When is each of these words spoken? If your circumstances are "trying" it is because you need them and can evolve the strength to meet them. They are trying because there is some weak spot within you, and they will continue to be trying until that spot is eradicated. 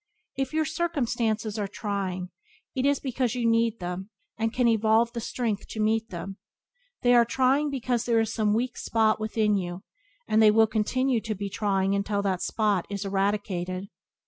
If 0.35 0.51
your 0.51 0.65
circumstances 0.65 1.59
are 1.59 1.67
"trying" 1.67 2.31
it 2.73 2.87
is 2.87 2.99
because 2.99 3.35
you 3.35 3.47
need 3.47 3.79
them 3.79 4.09
and 4.35 4.51
can 4.51 4.67
evolve 4.67 5.13
the 5.13 5.19
strength 5.19 5.67
to 5.67 5.79
meet 5.79 6.09
them. 6.09 6.37
They 7.03 7.13
are 7.13 7.23
trying 7.23 7.69
because 7.69 8.05
there 8.05 8.19
is 8.19 8.33
some 8.33 8.55
weak 8.55 8.77
spot 8.77 9.19
within 9.19 9.57
you, 9.57 9.83
and 10.27 10.41
they 10.41 10.49
will 10.49 10.65
continue 10.65 11.21
to 11.21 11.35
be 11.35 11.51
trying 11.51 11.93
until 11.93 12.23
that 12.23 12.41
spot 12.41 12.87
is 12.89 13.05
eradicated. 13.05 13.89